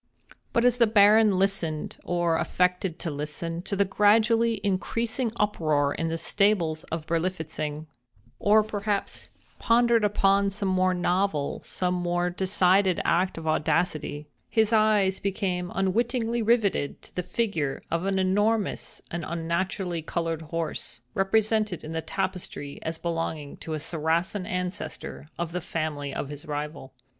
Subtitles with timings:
[0.51, 6.07] But as the Baron listened, or affected to listen, to the gradually increasing uproar in
[6.07, 9.29] the stables of Berlifitzing—or perhaps
[9.59, 16.99] pondered upon some more novel, some more decided act of audacity—his eyes became unwittingly rivetted
[17.03, 22.97] to the figure of an enormous, and unnaturally colored horse, represented in the tapestry as
[22.97, 26.91] belonging to a Saracen ancestor of the family of his rival.